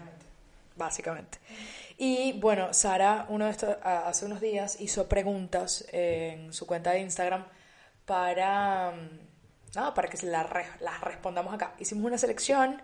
[0.76, 1.40] básicamente.
[1.98, 7.00] Y bueno, Sara uno de estos, hace unos días hizo preguntas en su cuenta de
[7.00, 7.46] Instagram
[8.06, 10.48] para, mm, para que las,
[10.80, 11.74] las respondamos acá.
[11.80, 12.82] Hicimos una selección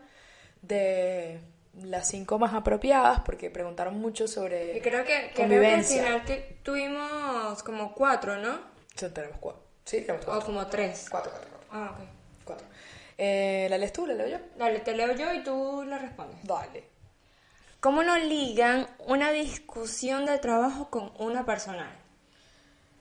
[0.62, 1.40] de
[1.82, 6.04] las cinco más apropiadas porque preguntaron mucho sobre Y creo que, creo que al convivencia.
[6.04, 8.60] final tuvimos como cuatro, ¿no?
[8.96, 9.62] Sí, tenemos cuatro.
[9.86, 10.46] Sí, tenemos O cuatro.
[10.46, 11.08] como tres.
[11.10, 11.68] Cuatro, cuatro, cuatro.
[11.72, 12.08] Ah, ok.
[12.46, 12.68] cuatro.
[13.18, 14.06] Eh, ¿La lees tú?
[14.06, 14.38] ¿La leo yo?
[14.58, 16.38] Dale, te leo yo y tú le respondes.
[16.44, 16.86] Dale.
[17.80, 21.92] ¿Cómo no ligan una discusión de trabajo con una personal?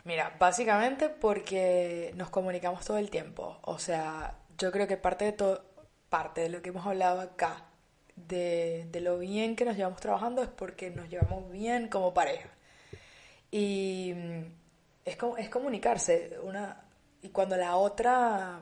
[0.04, 3.58] Mira, básicamente porque nos comunicamos todo el tiempo.
[3.62, 5.64] O sea, yo creo que parte de todo,
[6.08, 7.66] parte de lo que hemos hablado acá,
[8.16, 12.48] de, de lo bien que nos llevamos trabajando, es porque nos llevamos bien como pareja.
[13.50, 14.42] Y mm,
[15.04, 16.38] es, es comunicarse.
[16.42, 16.82] Una,
[17.22, 18.60] y cuando la otra,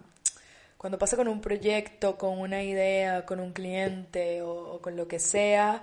[0.76, 5.18] cuando pasa con un proyecto, con una idea, con un cliente o, con lo que
[5.18, 5.82] sea,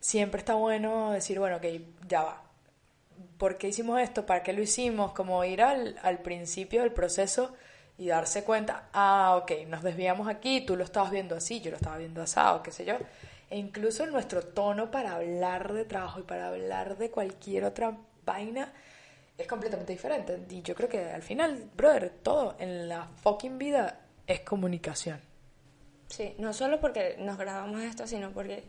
[0.00, 1.66] siempre está bueno decir, bueno, ok,
[2.08, 2.42] ya va.
[3.38, 4.26] ¿Por qué hicimos esto?
[4.26, 5.12] ¿Para qué lo hicimos?
[5.12, 7.54] Como ir al, al principio del proceso
[7.98, 11.76] y darse cuenta, ah, ok, nos desviamos aquí, tú lo estabas viendo así, yo lo
[11.76, 12.96] estaba viendo asado, qué sé yo.
[13.48, 18.72] E incluso nuestro tono para hablar de trabajo y para hablar de cualquier otra vaina
[19.38, 20.38] es completamente diferente.
[20.50, 25.20] Y yo creo que al final, brother, todo en la fucking vida es comunicación.
[26.08, 28.64] Sí, no solo porque nos grabamos esto, sino porque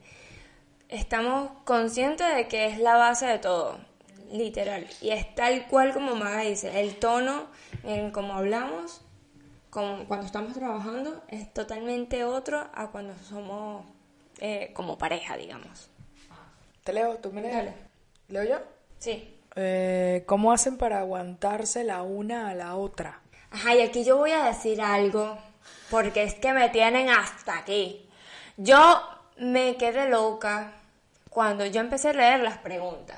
[0.89, 3.77] estamos conscientes de que es la base de todo,
[4.31, 4.87] literal.
[5.01, 7.47] Y es tal cual como Maga dice, el tono
[7.83, 9.01] en cómo hablamos,
[9.69, 13.85] cuando estamos trabajando, es totalmente otro a cuando somos
[14.39, 15.89] eh, como pareja, digamos.
[16.83, 17.17] ¿Te leo?
[17.17, 17.55] ¿Tú me lees?
[17.55, 17.73] Dale.
[18.29, 18.57] ¿Leo yo?
[18.99, 19.35] Sí.
[19.55, 23.21] Eh, ¿Cómo hacen para aguantarse la una a la otra?
[23.51, 25.37] Ajá, y aquí yo voy a decir algo,
[25.89, 28.07] porque es que me tienen hasta aquí.
[28.57, 29.01] Yo
[29.37, 30.73] me quedé loca
[31.29, 33.17] cuando yo empecé a leer las preguntas,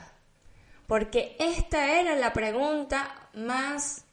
[0.88, 4.06] porque esta era la pregunta más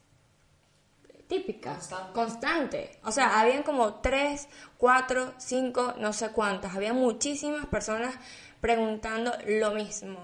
[1.27, 1.77] típica,
[2.13, 2.99] constante.
[3.03, 8.15] O sea, habían como tres, cuatro, cinco, no sé cuántas, había muchísimas personas
[8.61, 10.19] preguntando lo mismo.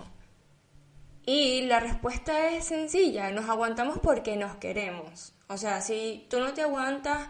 [1.25, 5.33] Y la respuesta es sencilla, nos aguantamos porque nos queremos.
[5.47, 7.29] O sea, si tú no te aguantas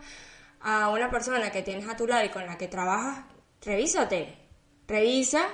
[0.61, 3.25] a una persona que tienes a tu lado y con la que trabajas,
[3.61, 4.37] revísate.
[4.87, 5.47] Revisa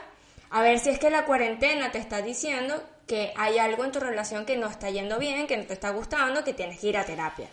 [0.49, 3.99] a ver si es que la cuarentena te está diciendo que hay algo en tu
[3.99, 6.97] relación que no está yendo bien, que no te está gustando, que tienes que ir
[6.97, 7.49] a terapia.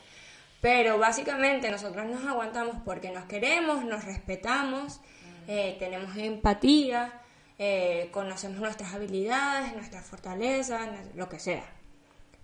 [0.67, 5.01] Pero básicamente nosotros nos aguantamos porque nos queremos, nos respetamos,
[5.47, 7.21] eh, tenemos empatía,
[7.57, 11.63] eh, conocemos nuestras habilidades, nuestras fortalezas, lo que sea.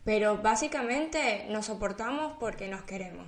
[0.04, 3.26] Pero básicamente nos soportamos porque nos queremos.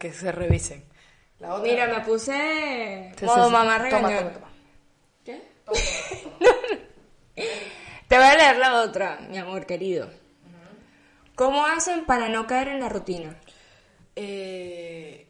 [0.00, 0.82] Que se revisen.
[1.38, 3.52] La otra- Mira, me puse Sí, modo sí, sí.
[3.52, 4.18] mamá Toma, regañona.
[4.18, 4.48] toma, toma.
[5.26, 5.42] ¿Qué?
[8.08, 10.08] Te voy a leer la otra, mi amor querido.
[11.34, 13.34] ¿Cómo hacen para no caer en la rutina?
[14.16, 15.28] Eh,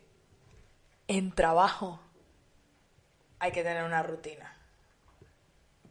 [1.08, 2.00] en trabajo
[3.38, 4.56] hay que tener una rutina.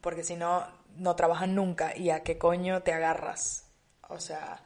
[0.02, 1.96] Porque si no, no trabajan nunca.
[1.96, 3.66] ¿Y a qué coño te agarras?
[4.10, 4.62] O sea,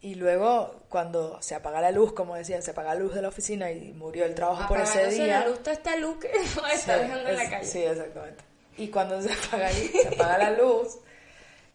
[0.00, 3.28] y luego cuando se apaga la luz, como decía, se apaga la luz de la
[3.28, 5.40] oficina y murió el trabajo por ese día.
[5.40, 7.64] la luz está esta luz que está Sí, dejando en la calle.
[7.66, 8.44] Sí, exactamente.
[8.76, 10.98] Y cuando se apaga, se apaga la luz,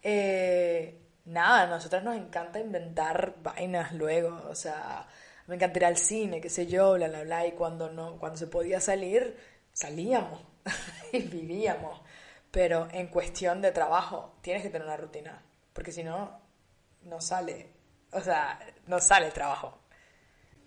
[0.02, 5.06] eh, nada, a nosotros nos encanta inventar vainas luego, o sea,
[5.48, 8.38] me encanta ir al cine, qué sé yo, bla, bla, bla, y cuando, no, cuando
[8.38, 9.36] se podía salir,
[9.72, 10.40] salíamos
[11.12, 12.00] y vivíamos.
[12.50, 16.38] Pero en cuestión de trabajo, tienes que tener una rutina, porque si no,
[17.02, 17.70] no sale,
[18.12, 19.78] o sea, no sale el trabajo.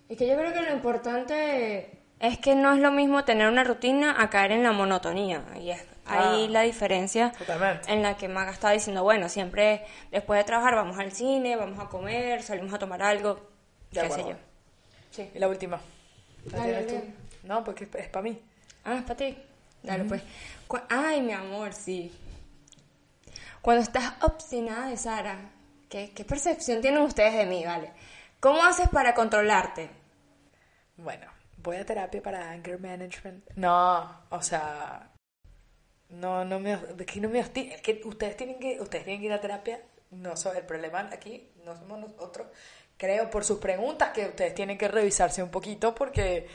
[0.10, 3.64] Es que yo creo que lo importante es que no es lo mismo tener una
[3.64, 5.44] rutina a caer en la monotonía.
[5.60, 7.92] Y es ahí Ah, la diferencia totalmente.
[7.92, 11.80] en la que Maga estaba diciendo, bueno, siempre después de trabajar vamos al cine, vamos
[11.80, 13.50] a comer, salimos a tomar algo,
[13.92, 14.36] De qué sé yo.
[15.12, 15.30] Sí.
[15.34, 15.80] Y la última.
[16.52, 17.04] ¿La Dale, tú?
[17.44, 18.42] No, porque es, para mí.
[18.84, 19.38] Ah, es para ti.
[19.84, 20.22] Dale, pues.
[20.68, 22.12] Cu- Ay, mi amor, sí.
[23.62, 25.38] Cuando estás obstinada de Sara,
[25.90, 27.92] ¿qué, ¿qué percepción tienen ustedes de mí, vale?
[28.40, 29.90] ¿Cómo haces para controlarte?
[30.98, 33.44] Bueno, voy a terapia para anger management.
[33.56, 35.12] No, o sea,
[36.10, 39.22] no, no me, es que no me hosti- es que ustedes tienen que, ustedes tienen
[39.22, 39.80] que ir a terapia.
[40.12, 42.48] No el problema aquí no somos nosotros.
[43.02, 46.48] Creo por sus preguntas que ustedes tienen que revisarse un poquito porque,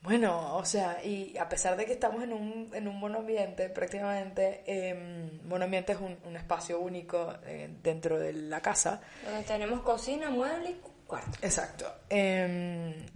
[0.00, 4.64] bueno, o sea, y a pesar de que estamos en un, en un monoambiente, prácticamente,
[4.66, 9.00] eh, monoambiente es un, un espacio único eh, dentro de la casa.
[9.24, 11.38] Donde tenemos cocina, mueble y cuarto.
[11.42, 11.86] Exacto.
[12.08, 13.06] Em,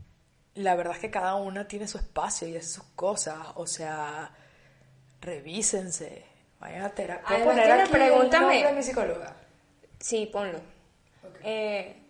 [0.55, 3.39] la verdad es que cada una tiene su espacio y sus cosas.
[3.57, 4.31] O sea,
[5.21, 6.25] revísense.
[6.61, 7.25] Vayan a terapia.
[7.27, 9.37] Además, ¿Puedo que poner aquí preguntan el nombre me- de mi psicóloga?
[9.99, 10.61] Sí, ponlo.
[11.43, 12.03] Eh,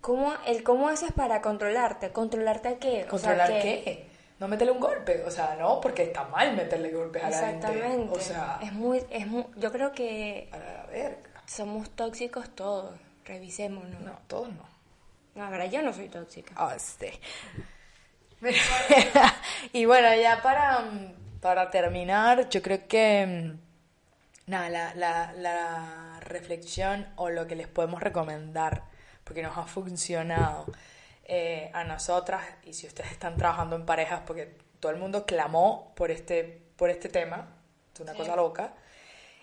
[0.00, 2.10] ¿cómo, el ¿Cómo haces para controlarte?
[2.10, 2.88] ¿Controlarte a qué?
[2.88, 4.10] O sea, ¿Controlar que- qué?
[4.38, 5.22] No meterle un golpe.
[5.26, 7.66] O sea, no, porque está mal meterle golpes a la gente.
[7.66, 8.14] Exactamente.
[8.16, 11.18] O sea, es muy, es muy, yo creo que a la verga.
[11.46, 12.98] somos tóxicos todos.
[13.26, 14.00] Revisémonos.
[14.00, 14.64] No, todos no.
[15.34, 16.54] No, verdad, yo no soy tóxica.
[16.56, 17.10] Ah, sí.
[19.72, 20.84] y bueno, ya para,
[21.40, 23.26] para terminar, yo creo que
[24.46, 28.84] mm, nada, la, la, la reflexión o lo que les podemos recomendar,
[29.30, 30.66] porque nos ha funcionado
[31.24, 35.92] eh, a nosotras, y si ustedes están trabajando en parejas, porque todo el mundo clamó
[35.94, 36.42] por este,
[36.74, 37.46] por este tema,
[37.94, 38.74] es una cosa loca.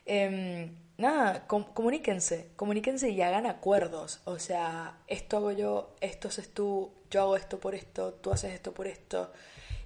[0.05, 4.19] Em, nada, com- comuníquense, comuníquense y hagan acuerdos.
[4.25, 8.53] O sea, esto hago yo, esto haces tú, yo hago esto por esto, tú haces
[8.53, 9.31] esto por esto.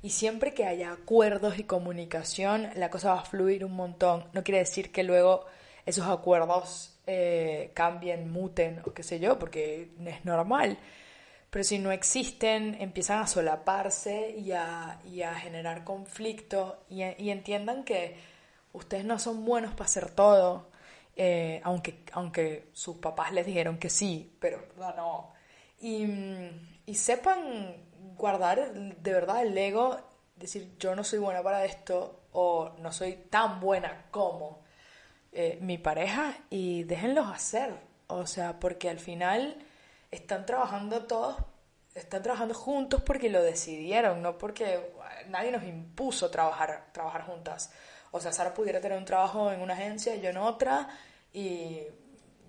[0.01, 4.25] Y siempre que haya acuerdos y comunicación, la cosa va a fluir un montón.
[4.33, 5.45] No quiere decir que luego
[5.85, 10.77] esos acuerdos eh, cambien, muten o qué sé yo, porque es normal.
[11.49, 17.29] Pero si no existen, empiezan a solaparse y a, y a generar conflicto y, y
[17.31, 18.15] entiendan que
[18.73, 20.69] ustedes no son buenos para hacer todo,
[21.15, 24.63] eh, aunque, aunque sus papás les dijeron que sí, pero
[24.95, 25.33] no.
[25.81, 26.07] Y,
[26.85, 27.75] y sepan
[28.17, 29.99] guardar de verdad el ego
[30.35, 34.60] decir yo no soy buena para esto o no soy tan buena como
[35.31, 37.73] eh, mi pareja y déjenlos hacer.
[38.07, 39.57] O sea, porque al final
[40.11, 41.37] están trabajando todos,
[41.95, 44.93] están trabajando juntos porque lo decidieron, no porque
[45.29, 47.71] nadie nos impuso trabajar, trabajar juntas.
[48.11, 50.89] O sea, Sara pudiera tener un trabajo en una agencia, yo en otra,
[51.31, 51.79] y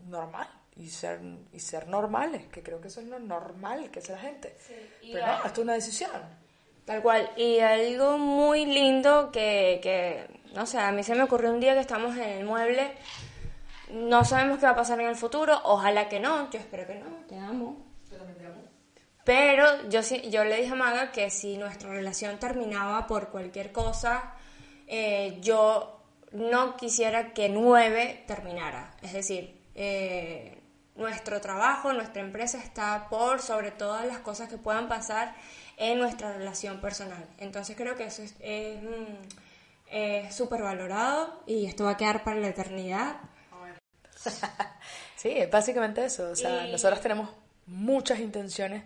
[0.09, 1.21] normal, y ser,
[1.53, 4.57] y ser normales, que creo que eso es lo normal que es la gente.
[5.01, 6.11] Pero no, esto es una decisión.
[6.85, 7.31] Tal cual.
[7.37, 11.75] Y algo muy lindo que, que, no sé, a mí se me ocurrió un día
[11.75, 12.93] que estamos en el mueble.
[13.91, 15.61] No sabemos qué va a pasar en el futuro.
[15.65, 16.51] Ojalá que no.
[16.51, 17.07] Yo espero que no.
[17.29, 17.93] Te amo.
[19.25, 24.35] Pero yo, yo le dije a Maga que si nuestra relación terminaba por cualquier cosa,
[24.89, 26.01] eh, yo
[26.33, 28.97] no quisiera que nueve terminara.
[29.01, 30.59] Es decir, eh,
[30.97, 35.35] nuestro trabajo, nuestra empresa está por sobre todas las cosas que puedan pasar
[35.77, 37.25] en nuestra relación personal.
[37.39, 39.52] Entonces creo que eso es es, mm,
[39.93, 43.17] es súper valorado y esto va a quedar para la eternidad.
[45.17, 46.31] Sí, es básicamente eso.
[46.31, 47.31] O sea, Y- nosotros tenemos
[47.67, 48.85] muchas intenciones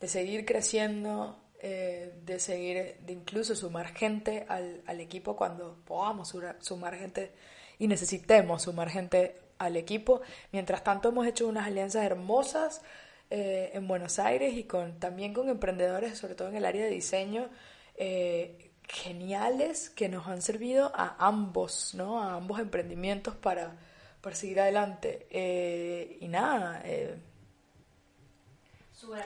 [0.00, 6.34] de seguir creciendo, eh, de seguir, de incluso sumar gente al, al equipo cuando podamos
[6.60, 7.32] sumar gente
[7.78, 10.20] y necesitemos sumar gente al equipo.
[10.52, 12.82] Mientras tanto, hemos hecho unas alianzas hermosas
[13.30, 16.90] eh, en Buenos Aires y con, también con emprendedores, sobre todo en el área de
[16.90, 17.48] diseño,
[17.96, 22.22] eh, geniales que nos han servido a ambos, ¿no?
[22.22, 23.72] A ambos emprendimientos para,
[24.20, 25.26] para seguir adelante.
[25.30, 27.16] Eh, y nada, eh,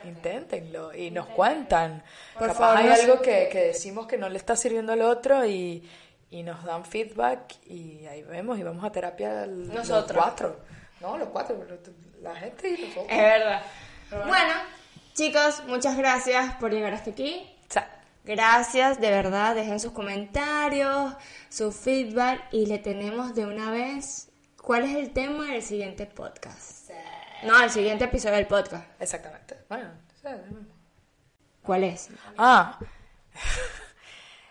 [0.05, 2.03] inténtenlo y nos cuentan.
[2.35, 5.45] Por Capaz favor, hay algo que, que decimos que no le está sirviendo al otro
[5.47, 5.89] y,
[6.31, 10.21] y nos dan feedback y ahí vemos y vamos a terapia el- los Nosotros.
[10.23, 10.61] cuatro.
[11.01, 11.79] No, los cuatro, pero
[12.23, 13.07] la gente y nosotros.
[13.09, 13.63] Es verdad.
[14.27, 14.53] Bueno,
[15.15, 17.49] chicos, muchas gracias por llegar hasta aquí.
[18.29, 21.15] Gracias, de verdad, dejen sus comentarios,
[21.49, 24.29] su feedback y le tenemos de una vez
[24.61, 26.91] cuál es el tema del siguiente podcast.
[27.45, 28.85] No, el siguiente episodio del podcast.
[29.01, 29.57] exactamente.
[29.71, 29.89] Bueno,
[30.21, 30.45] sea,
[31.63, 32.11] ¿Cuál es?
[32.37, 32.79] Ah,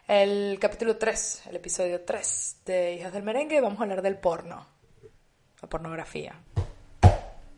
[0.07, 4.65] el capítulo 3, el episodio 3 de Hijas del Merengue, vamos a hablar del porno,
[5.61, 6.33] la pornografía.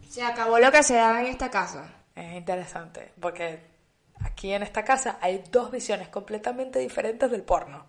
[0.09, 1.93] Se acabó lo que se daba en esta casa.
[2.13, 3.68] Es interesante, porque
[4.23, 7.85] aquí en esta casa hay dos visiones completamente diferentes del porno.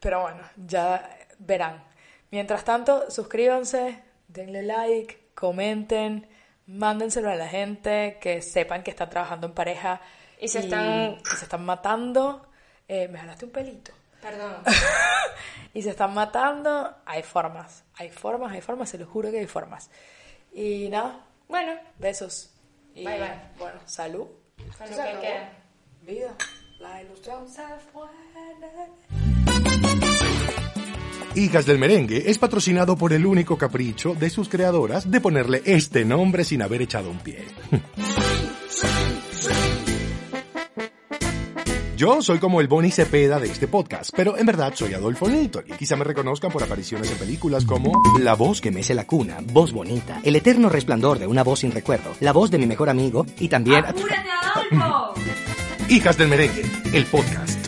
[0.00, 1.84] Pero bueno, ya verán.
[2.30, 6.28] Mientras tanto, suscríbanse, denle like, comenten,
[6.66, 10.00] mándenselo a la gente, que sepan que están trabajando en pareja
[10.38, 12.46] Y se están- y se están matando.
[12.88, 13.92] Eh, me jalaste un pelito.
[14.22, 14.56] Perdón.
[15.74, 16.96] y se están matando.
[17.06, 19.90] Hay formas, hay formas, hay formas, se los juro que hay formas.
[20.52, 22.50] Y nada, Bueno, besos.
[22.94, 23.40] Y Bye, bye.
[23.58, 24.26] bueno, salud.
[24.78, 25.20] Con Se lo que acabó.
[25.20, 25.52] queda.
[26.06, 26.36] Vida.
[26.80, 28.06] La ilusión se fue.
[31.34, 36.04] Hijas del Merengue es patrocinado por el único capricho de sus creadoras de ponerle este
[36.04, 37.44] nombre sin haber echado un pie.
[42.00, 45.64] Yo soy como el Bonnie Cepeda de este podcast, pero en verdad soy Adolfo Newton
[45.68, 49.36] y quizá me reconozcan por apariciones en películas como La voz que mece la cuna,
[49.52, 52.88] voz bonita, el eterno resplandor de una voz sin recuerdo, la voz de mi mejor
[52.88, 53.84] amigo y también...
[53.84, 55.12] ¡Apúrate, Adolfo!
[55.90, 57.59] Hijas del Merengue, el podcast.